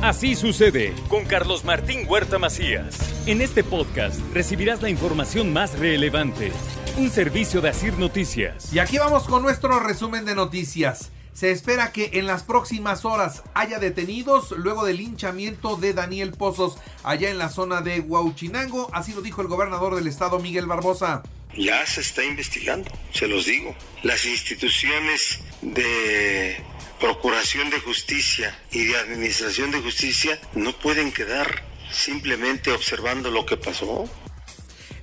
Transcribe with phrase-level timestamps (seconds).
[0.00, 2.96] Así sucede con Carlos Martín Huerta Macías.
[3.26, 6.52] En este podcast recibirás la información más relevante.
[6.96, 8.72] Un servicio de Asir Noticias.
[8.72, 11.10] Y aquí vamos con nuestro resumen de noticias.
[11.32, 16.78] Se espera que en las próximas horas haya detenidos luego del linchamiento de Daniel Pozos
[17.02, 21.24] allá en la zona de Huauchinango, así lo dijo el gobernador del estado Miguel Barbosa.
[21.56, 23.74] Ya se está investigando, se los digo.
[24.04, 26.56] Las instituciones de
[27.00, 33.56] Procuración de Justicia y de Administración de Justicia no pueden quedar simplemente observando lo que
[33.56, 34.04] pasó.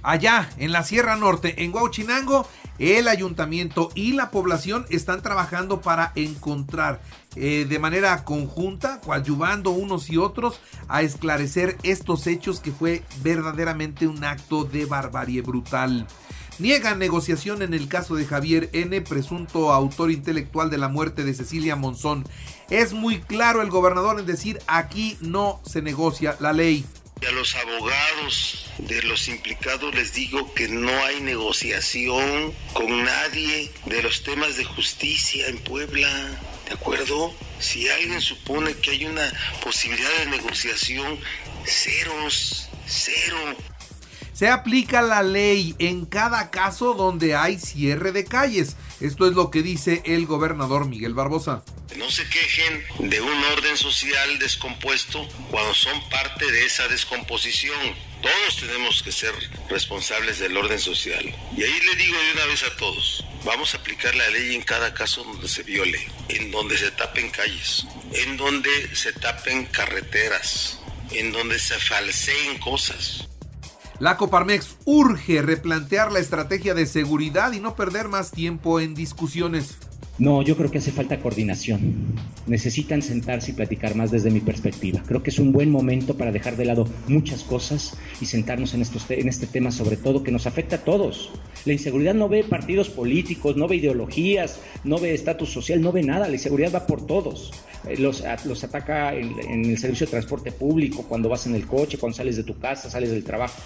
[0.03, 2.47] Allá en la Sierra Norte, en Huauchinango,
[2.79, 7.01] el ayuntamiento y la población están trabajando para encontrar
[7.37, 14.05] eh, de manera conjunta, coadyuvando unos y otros a esclarecer estos hechos que fue verdaderamente
[14.05, 16.07] un acto de barbarie brutal.
[16.57, 21.33] Niegan negociación en el caso de Javier N., presunto autor intelectual de la muerte de
[21.33, 22.25] Cecilia Monzón.
[22.69, 26.85] Es muy claro el gobernador en decir aquí no se negocia la ley.
[27.27, 34.03] A los abogados de los implicados les digo que no hay negociación con nadie de
[34.03, 36.09] los temas de justicia en Puebla.
[36.67, 37.33] ¿De acuerdo?
[37.59, 39.31] Si alguien supone que hay una
[39.63, 41.19] posibilidad de negociación,
[41.65, 43.55] ceros, cero.
[44.35, 48.75] Se aplica la ley en cada caso donde hay cierre de calles.
[48.99, 51.63] Esto es lo que dice el gobernador Miguel Barbosa.
[51.95, 57.79] No se quejen de un orden social descompuesto cuando son parte de esa descomposición.
[58.21, 59.33] Todos tenemos que ser
[59.69, 61.23] responsables del orden social.
[61.55, 64.63] Y ahí le digo de una vez a todos, vamos a aplicar la ley en
[64.63, 70.81] cada caso donde se viole, en donde se tapen calles, en donde se tapen carreteras,
[71.11, 73.29] en donde se falseen cosas.
[73.99, 79.77] La Coparmex urge replantear la estrategia de seguridad y no perder más tiempo en discusiones.
[80.17, 82.13] No, yo creo que hace falta coordinación.
[82.47, 85.01] Necesitan sentarse y platicar más desde mi perspectiva.
[85.05, 88.81] Creo que es un buen momento para dejar de lado muchas cosas y sentarnos en,
[88.81, 91.31] estos en este tema sobre todo que nos afecta a todos.
[91.65, 96.03] La inseguridad no ve partidos políticos, no ve ideologías, no ve estatus social, no ve
[96.03, 96.27] nada.
[96.27, 97.51] La inseguridad va por todos.
[97.87, 101.65] Eh, los, los ataca en, en el servicio de transporte público, cuando vas en el
[101.65, 103.61] coche, cuando sales de tu casa, sales del trabajo.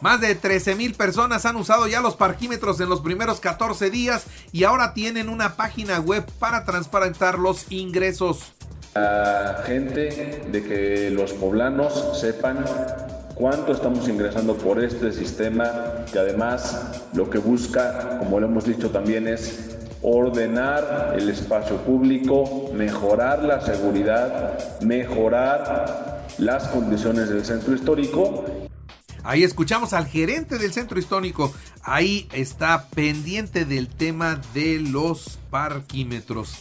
[0.00, 4.26] Más de 13 mil personas han usado ya los parquímetros en los primeros 14 días
[4.52, 8.52] y ahora tienen una página web para transparentar los ingresos.
[8.94, 12.64] La gente de que los poblanos sepan
[13.34, 18.90] cuánto estamos ingresando por este sistema que además lo que busca, como lo hemos dicho
[18.90, 28.67] también, es ordenar el espacio público, mejorar la seguridad, mejorar las condiciones del centro histórico
[29.28, 31.52] Ahí escuchamos al gerente del centro histórico.
[31.82, 36.54] Ahí está pendiente del tema de los parquímetros.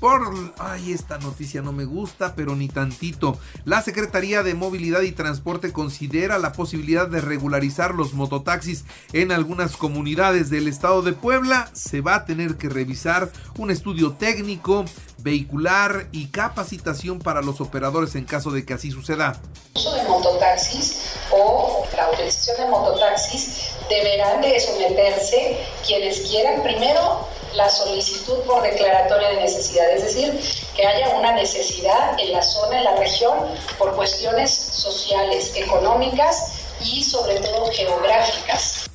[0.00, 3.38] Por, ay, esta noticia no me gusta, pero ni tantito.
[3.66, 9.76] La Secretaría de Movilidad y Transporte considera la posibilidad de regularizar los mototaxis en algunas
[9.76, 11.68] comunidades del estado de Puebla.
[11.74, 14.86] Se va a tener que revisar un estudio técnico,
[15.18, 19.38] vehicular y capacitación para los operadores en caso de que así suceda.
[19.74, 27.68] Uso de mototaxis o la autorización de mototaxis deberán de someterse quienes quieran primero la
[27.68, 30.40] solicitud por declaratoria de necesidad, es decir,
[30.74, 33.38] que haya una necesidad en la zona, en la región,
[33.78, 38.90] por cuestiones sociales, económicas y sobre todo geográficas.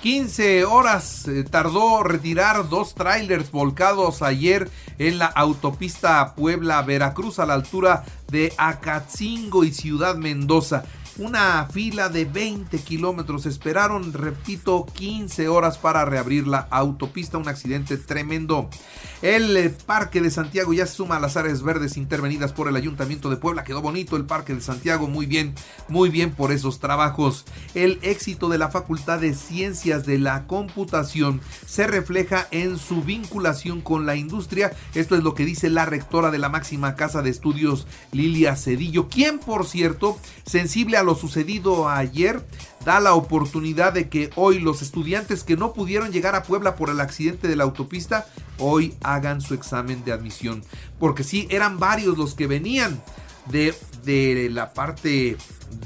[0.00, 4.68] 15 horas eh, tardó retirar dos trailers volcados ayer
[4.98, 10.82] en la autopista Puebla-Veracruz a la altura de Acatzingo y Ciudad Mendoza
[11.18, 13.46] una fila de 20 kilómetros.
[13.46, 17.38] Esperaron, repito, 15 horas para reabrir la autopista.
[17.38, 18.68] Un accidente tremendo.
[19.20, 23.36] El eh, Parque de Santiago ya suma las áreas verdes intervenidas por el Ayuntamiento de
[23.36, 23.62] Puebla.
[23.64, 25.06] Quedó bonito el Parque de Santiago.
[25.06, 25.54] Muy bien,
[25.88, 27.44] muy bien por esos trabajos.
[27.74, 33.80] El éxito de la Facultad de Ciencias de la Computación se refleja en su vinculación
[33.80, 34.72] con la industria.
[34.94, 39.08] Esto es lo que dice la rectora de la máxima casa de estudios, Lilia Cedillo,
[39.08, 42.44] quien, por cierto, sensible a lo sucedido ayer,
[42.84, 46.90] da la oportunidad de que hoy los estudiantes que no pudieron llegar a Puebla por
[46.90, 48.26] el accidente de la autopista,
[48.58, 50.62] hoy hagan su examen de admisión.
[50.98, 53.02] Porque sí, eran varios los que venían
[53.46, 55.36] de, de la parte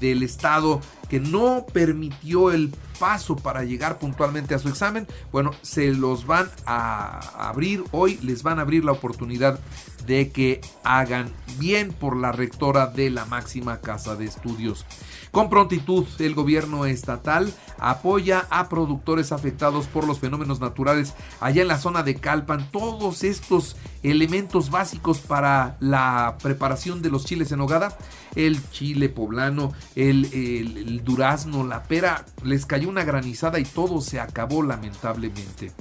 [0.00, 5.92] del estado que no permitió el paso para llegar puntualmente a su examen, bueno, se
[5.92, 9.60] los van a abrir hoy, les van a abrir la oportunidad
[10.06, 14.84] de que hagan bien por la rectora de la máxima casa de estudios.
[15.30, 21.68] Con prontitud, el gobierno estatal apoya a productores afectados por los fenómenos naturales allá en
[21.68, 22.70] la zona de Calpan.
[22.70, 27.98] Todos estos elementos básicos para la preparación de los chiles en hogada,
[28.34, 34.20] el chile poblano, el, el durazno, la pera, les cayó una granizada y todo se
[34.20, 35.72] acabó lamentablemente.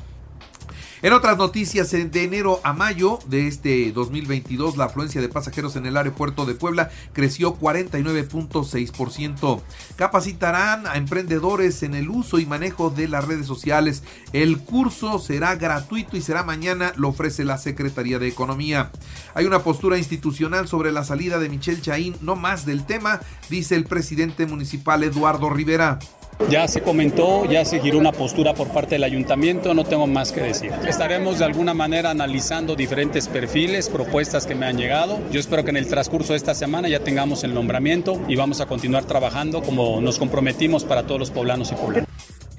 [1.02, 5.86] En otras noticias, de enero a mayo de este 2022, la afluencia de pasajeros en
[5.86, 9.62] el aeropuerto de Puebla creció 49.6%.
[9.98, 14.04] Capacitarán a emprendedores en el uso y manejo de las redes sociales.
[14.32, 18.92] El curso será gratuito y será mañana, lo ofrece la Secretaría de Economía.
[19.34, 23.20] Hay una postura institucional sobre la salida de Michelle Chaín, no más del tema,
[23.50, 26.00] dice el presidente municipal Eduardo Rivera.
[26.50, 30.32] Ya se comentó, ya se giró una postura por parte del ayuntamiento, no tengo más
[30.32, 30.72] que decir.
[30.88, 35.20] Estaremos de alguna manera analizando diferentes perfiles, propuestas que me han llegado.
[35.32, 38.62] Yo espero que en el transcurso de esta semana ya tengamos el nombramiento y vamos
[38.62, 42.10] a continuar trabajando como nos comprometimos para todos los poblanos y poblanas.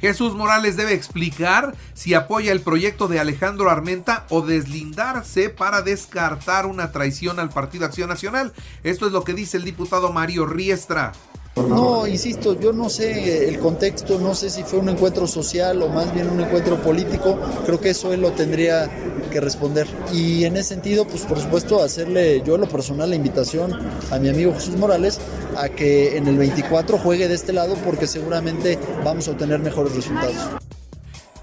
[0.00, 6.67] Jesús Morales debe explicar si apoya el proyecto de Alejandro Armenta o deslindarse para descartar
[6.67, 8.52] una traición al Partido Acción Nacional.
[8.82, 11.12] Esto es lo que dice el diputado Mario Riestra.
[11.56, 15.88] No, insisto, yo no sé el contexto, no sé si fue un encuentro social o
[15.88, 18.91] más bien un encuentro político, creo que eso él lo tendría
[19.31, 19.87] que responder.
[20.12, 23.73] Y en ese sentido, pues por supuesto, hacerle yo lo personal la invitación
[24.11, 25.19] a mi amigo Jesús Morales
[25.56, 29.94] a que en el 24 juegue de este lado porque seguramente vamos a obtener mejores
[29.94, 30.37] resultados.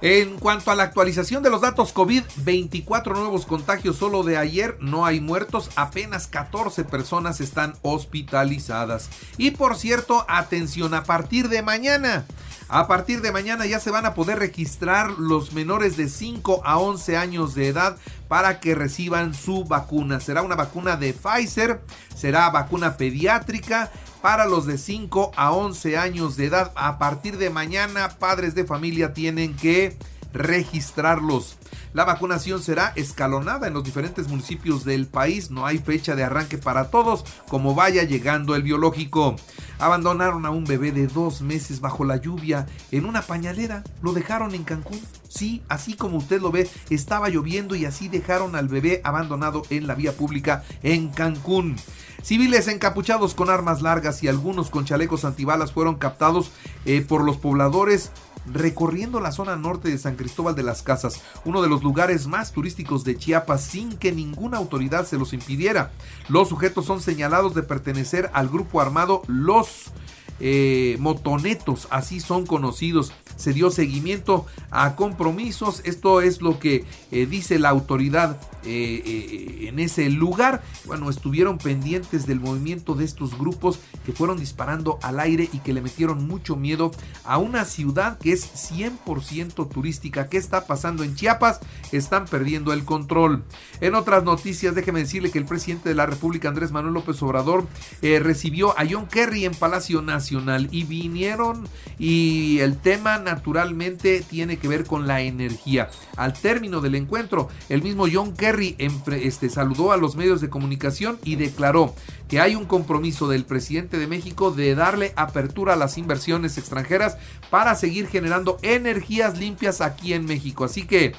[0.05, 4.75] En cuanto a la actualización de los datos COVID, 24 nuevos contagios solo de ayer,
[4.81, 9.09] no hay muertos, apenas 14 personas están hospitalizadas.
[9.37, 12.25] Y por cierto, atención, a partir de mañana,
[12.67, 16.77] a partir de mañana ya se van a poder registrar los menores de 5 a
[16.77, 20.19] 11 años de edad para que reciban su vacuna.
[20.19, 21.81] Será una vacuna de Pfizer,
[22.15, 26.71] será vacuna pediátrica para los de 5 a 11 años de edad.
[26.75, 29.97] A partir de mañana, padres de familia tienen que
[30.33, 31.57] registrarlos.
[31.93, 35.51] La vacunación será escalonada en los diferentes municipios del país.
[35.51, 39.35] No hay fecha de arranque para todos, como vaya llegando el biológico.
[39.79, 43.83] Abandonaron a un bebé de dos meses bajo la lluvia en una pañalera.
[44.01, 44.99] Lo dejaron en Cancún.
[45.29, 49.87] Sí, así como usted lo ve, estaba lloviendo y así dejaron al bebé abandonado en
[49.87, 51.75] la vía pública en Cancún.
[52.23, 56.51] Civiles encapuchados con armas largas y algunos con chalecos antibalas fueron captados
[56.85, 58.11] eh, por los pobladores
[58.45, 62.51] recorriendo la zona norte de San Cristóbal de las Casas, uno de los lugares más
[62.51, 65.91] turísticos de Chiapas, sin que ninguna autoridad se los impidiera.
[66.29, 69.91] Los sujetos son señalados de pertenecer al grupo armado Los
[70.39, 73.13] eh, motonetos, así son conocidos.
[73.35, 79.79] Se dio seguimiento a compromisos, esto es lo que eh, dice la autoridad eh, en
[79.79, 80.63] ese lugar.
[80.85, 85.73] Bueno, estuvieron pendientes del movimiento de estos grupos que fueron disparando al aire y que
[85.73, 86.91] le metieron mucho miedo
[87.25, 90.29] a una ciudad que es 100% turística.
[90.29, 91.59] ¿Qué está pasando en Chiapas?
[91.91, 93.43] Están perdiendo el control.
[93.81, 97.67] En otras noticias, déjeme decirle que el presidente de la República, Andrés Manuel López Obrador,
[98.01, 101.67] recibió a John Kerry en Palacio Nacional y vinieron
[101.99, 105.89] y el tema naturalmente tiene que ver con la energía.
[106.15, 111.19] Al término del encuentro, el mismo John Kerry este, saludó a los medios de comunicación
[111.23, 111.95] y declaró
[112.27, 117.17] que hay un compromiso del presidente de México de darle apertura a las inversiones extranjeras
[117.49, 120.65] para seguir generando energías limpias aquí en México.
[120.65, 121.13] Así que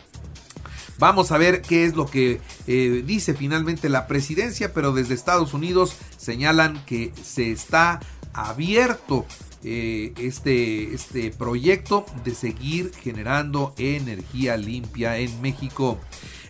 [0.98, 5.52] Vamos a ver qué es lo que eh, dice finalmente la presidencia, pero desde Estados
[5.52, 8.00] Unidos señalan que se está
[8.35, 9.25] abierto
[9.62, 15.99] eh, este, este proyecto de seguir generando energía limpia en México.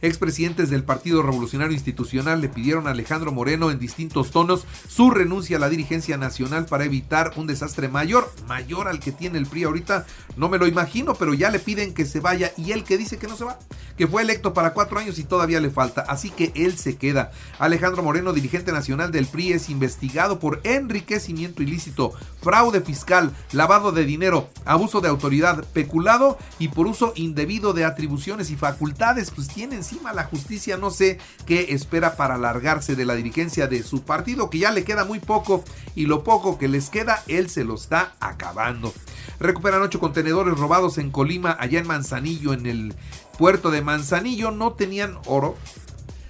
[0.04, 5.56] Expresidentes del Partido Revolucionario Institucional le pidieron a Alejandro Moreno en distintos tonos su renuncia
[5.56, 9.64] a la dirigencia nacional para evitar un desastre mayor, mayor al que tiene el PRI
[9.64, 10.04] ahorita.
[10.36, 13.16] No me lo imagino, pero ya le piden que se vaya y él que dice
[13.16, 13.58] que no se va,
[13.96, 17.32] que fue electo para cuatro años y todavía le falta, así que él se queda.
[17.58, 24.04] Alejandro Moreno, dirigente nacional del PRI, es investigado por enriquecimiento ilícito, fraude fiscal, lavado de
[24.04, 29.82] dinero, abuso de autoridad, peculado y por uso indebido de atribuciones y facultades, pues tienen
[30.14, 34.58] la justicia no sé qué espera para largarse de la dirigencia de su partido, que
[34.58, 38.14] ya le queda muy poco y lo poco que les queda, él se lo está
[38.20, 38.92] acabando.
[39.40, 42.94] Recuperan ocho contenedores robados en Colima, allá en Manzanillo, en el
[43.38, 44.50] puerto de Manzanillo.
[44.50, 45.56] No tenían oro,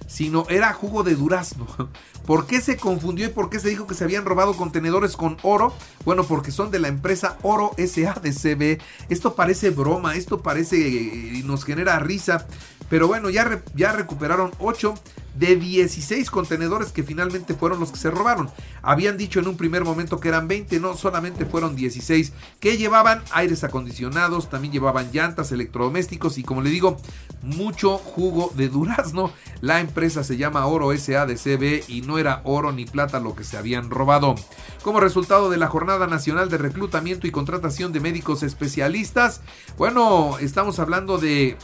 [0.07, 1.67] sino era jugo de durazno.
[2.25, 5.37] ¿Por qué se confundió y por qué se dijo que se habían robado contenedores con
[5.43, 5.75] oro?
[6.05, 8.81] Bueno, porque son de la empresa Oro SADCB.
[9.09, 12.47] Esto parece broma, esto parece y nos genera risa,
[12.89, 14.93] Pero bueno, ya, ya recuperaron 8
[15.35, 18.49] de 16 contenedores que finalmente fueron los que se robaron.
[18.81, 23.21] Habían dicho en un primer momento que eran 20, no, solamente fueron 16 que llevaban
[23.31, 26.97] aires acondicionados, también llevaban llantas, electrodomésticos y como le digo,
[27.41, 29.31] mucho jugo de durazno.
[29.61, 33.57] La empresa se llama Oro SADCB y no era oro ni plata lo que se
[33.57, 34.35] habían robado.
[34.83, 39.41] Como resultado de la Jornada Nacional de Reclutamiento y Contratación de Médicos Especialistas,
[39.77, 41.57] bueno, estamos hablando de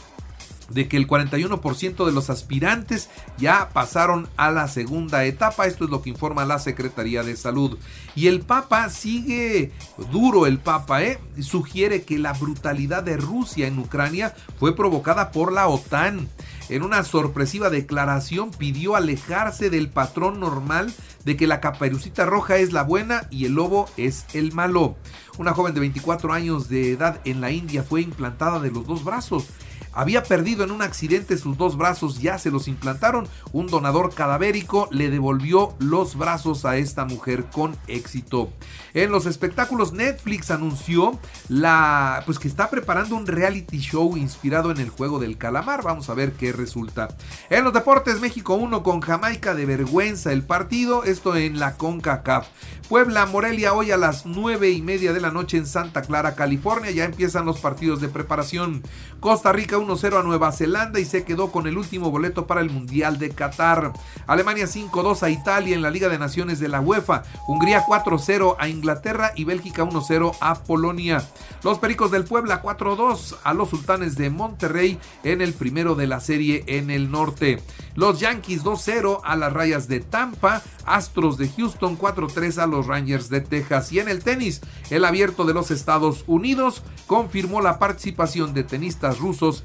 [0.70, 5.66] de que el 41% de los aspirantes ya pasaron a la segunda etapa.
[5.66, 7.78] Esto es lo que informa la Secretaría de Salud.
[8.14, 9.72] Y el Papa sigue
[10.10, 11.18] duro, el Papa, ¿eh?
[11.40, 16.28] Sugiere que la brutalidad de Rusia en Ucrania fue provocada por la OTAN.
[16.68, 20.92] En una sorpresiva declaración pidió alejarse del patrón normal
[21.24, 24.96] de que la caperucita roja es la buena y el lobo es el malo.
[25.38, 29.04] Una joven de 24 años de edad en la India fue implantada de los dos
[29.04, 29.48] brazos
[29.92, 33.28] había perdido en un accidente sus dos brazos, ya se los implantaron.
[33.52, 38.50] Un donador cadavérico le devolvió los brazos a esta mujer con éxito.
[38.94, 41.18] En los espectáculos Netflix anunció
[41.48, 45.82] la pues que está preparando un reality show inspirado en el juego del calamar.
[45.82, 47.08] Vamos a ver qué resulta.
[47.50, 52.48] En los deportes México 1 con Jamaica de vergüenza el partido, esto en la CONCACAF.
[52.88, 56.90] Puebla Morelia hoy a las 9 y media de la noche en Santa Clara, California.
[56.90, 58.82] Ya empiezan los partidos de preparación.
[59.20, 62.70] Costa Rica 1-0 a Nueva Zelanda y se quedó con el último boleto para el
[62.70, 63.92] Mundial de Qatar.
[64.26, 67.24] Alemania 5-2 a Italia en la Liga de Naciones de la UEFA.
[67.46, 71.22] Hungría 4-0 a Inglaterra y Bélgica 1-0 a Polonia.
[71.62, 76.20] Los Pericos del Puebla 4-2 a los Sultanes de Monterrey en el primero de la
[76.20, 77.60] serie en el norte.
[77.94, 80.62] Los Yankees 2-0 a las Rayas de Tampa.
[80.84, 83.92] Astros de Houston 4-3 a los Rangers de Texas.
[83.92, 84.60] Y en el tenis,
[84.90, 89.64] el abierto de los Estados Unidos confirmó la participación de tenistas rusos